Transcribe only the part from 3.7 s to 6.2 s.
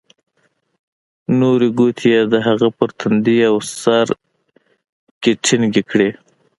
سر کښې ټينگې کړې.